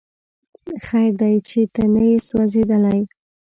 خیر 0.85 1.11
دی 1.21 1.35
چې 1.49 1.59
ته 1.73 1.83
نه 1.93 2.01
یې 2.09 2.17
سوځېدلی 2.27 2.99